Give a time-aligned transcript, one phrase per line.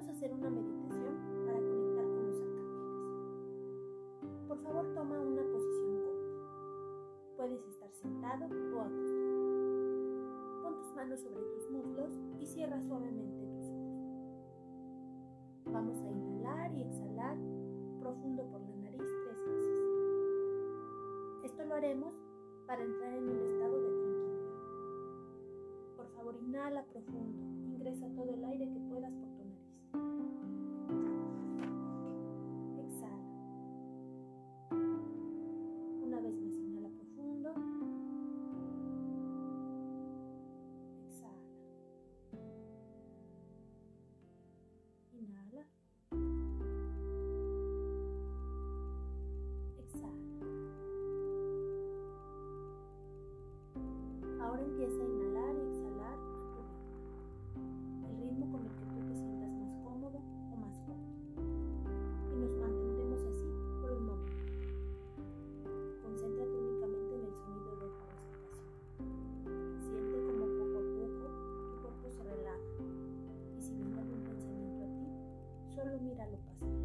[0.00, 1.14] vamos a hacer una meditación
[1.44, 2.88] para conectar con los arcángeles.
[4.48, 7.36] Por favor, toma una posición cómoda.
[7.36, 10.62] Puedes estar sentado o acostado.
[10.62, 14.00] Pon tus manos sobre tus muslos y cierra suavemente tus ojos.
[15.66, 17.36] Vamos a inhalar y exhalar
[18.00, 19.80] profundo por la nariz tres veces.
[21.44, 22.14] Esto lo haremos
[22.66, 24.50] para entrar en un estado de tranquilidad.
[25.98, 27.38] Por favor, inhala profundo.
[27.68, 28.89] Ingresa todo el aire que
[76.20, 76.79] míralo pasar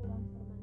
[0.00, 0.59] poco a poco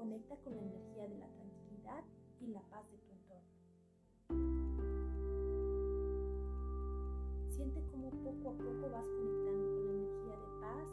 [0.00, 2.02] Conecta con la energía de la tranquilidad
[2.40, 3.52] y la paz de tu entorno.
[7.50, 10.88] Siente cómo poco a poco vas conectando con la energía de paz,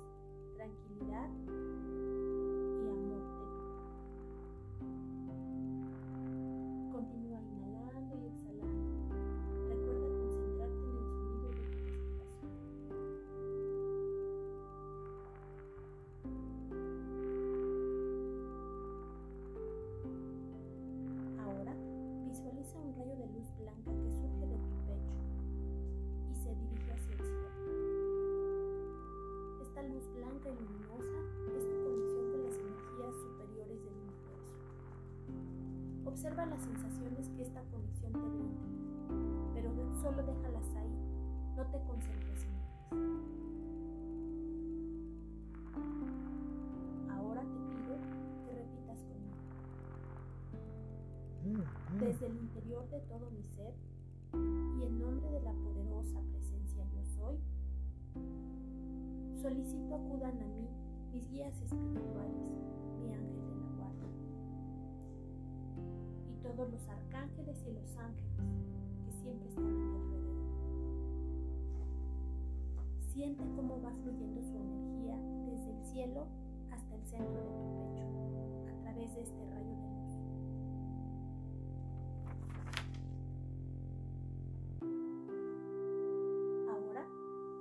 [0.57, 1.29] tranquilidad
[36.17, 38.63] Observa las sensaciones que esta conexión te brinda,
[39.53, 39.69] pero
[40.01, 40.89] solo déjalas ahí,
[41.55, 42.81] no te concentres en ellas.
[47.11, 47.97] Ahora te pido
[48.47, 49.37] que repitas conmigo.
[51.99, 53.75] Desde el interior de todo mi ser
[54.33, 57.37] y en nombre de la poderosa presencia yo soy,
[59.39, 60.67] solicito acudan a mí
[61.13, 62.66] mis guías espirituales,
[66.47, 68.39] todos los arcángeles y los ángeles
[69.05, 70.37] que siempre están a mi alrededor.
[73.11, 76.27] Siente cómo va fluyendo su energía desde el cielo
[76.71, 78.05] hasta el centro de tu pecho,
[78.69, 80.13] a través de este rayo de luz.
[86.69, 87.05] Ahora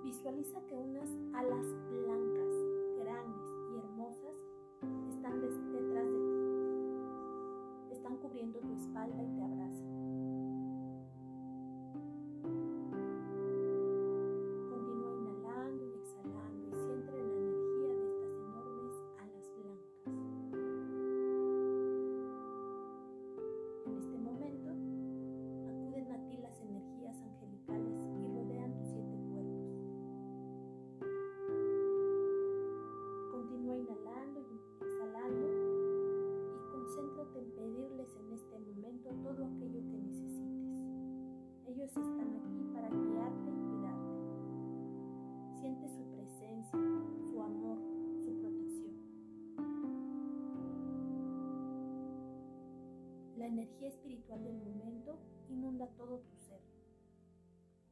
[0.05, 2.36] visualiza que unas alas blancas,
[8.77, 9.56] espalda y te abrazo.
[53.47, 55.17] La energía espiritual del momento
[55.49, 56.59] inunda todo tu ser.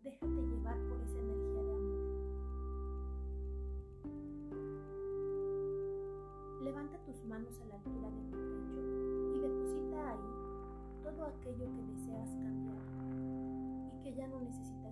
[0.02, 2.00] Déjate llevar por esa energía de amor.
[6.60, 8.80] Levanta tus manos a la altura de tu pecho
[9.32, 10.32] y deposita ahí
[11.04, 12.82] todo aquello que deseas cambiar
[13.94, 14.83] y que ya no necesitas.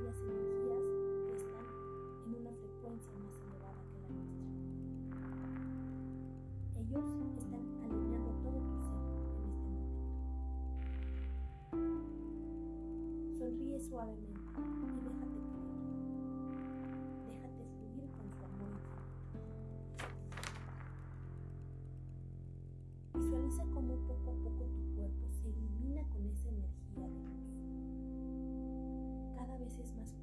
[0.00, 0.59] happiness in yourself.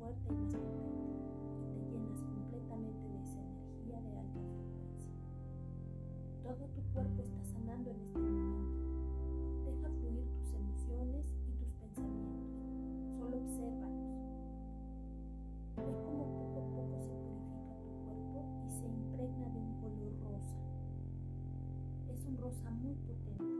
[0.07, 5.11] fuerte y más y te llenas completamente de esa energía de alta frecuencia.
[6.43, 8.85] Todo tu cuerpo está sanando en este momento.
[9.65, 12.55] Deja fluir tus emociones y tus pensamientos.
[13.19, 14.07] Solo obsérvalos.
[15.75, 20.13] Ve cómo poco a poco se purifica tu cuerpo y se impregna de un color
[20.23, 20.63] rosa.
[22.07, 23.56] Es un rosa muy potente.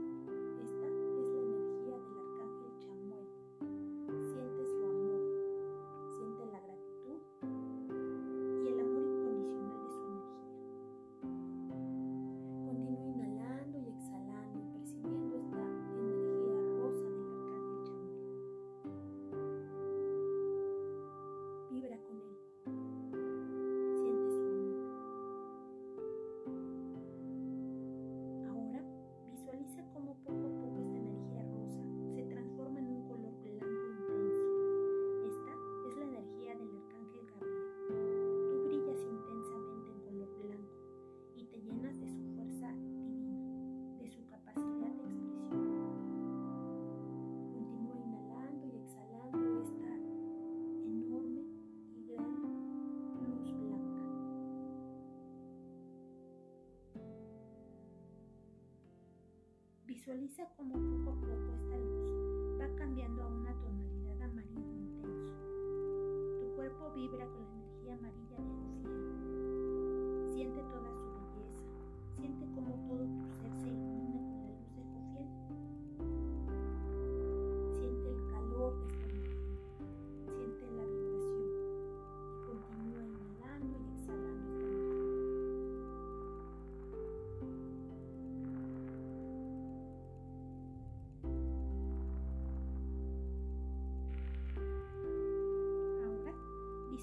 [60.08, 65.34] Visualiza cómo poco a poco esta luz va cambiando a una tonalidad amarillo intenso.
[66.40, 67.47] Tu cuerpo vibra con la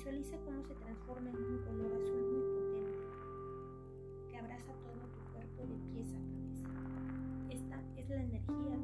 [0.06, 3.08] Visualiza cómo se transforma en un color azul muy potente
[4.30, 6.70] que abraza todo tu cuerpo de pies a cabeza.
[7.50, 8.75] Esta es la energía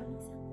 [0.00, 0.49] Marisa.